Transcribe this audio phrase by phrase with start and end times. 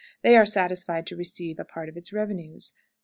[0.23, 2.73] They are satisfied to receive a part of its revenues.